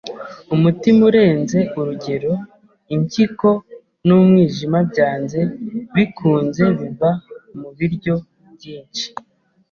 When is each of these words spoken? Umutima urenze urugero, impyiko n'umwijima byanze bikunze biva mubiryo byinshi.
Umutima 0.55 1.01
urenze 1.09 1.59
urugero, 1.79 2.33
impyiko 2.95 3.49
n'umwijima 4.07 4.77
byanze 4.89 5.39
bikunze 5.95 6.63
biva 6.79 7.09
mubiryo 7.59 8.13
byinshi. 8.55 9.07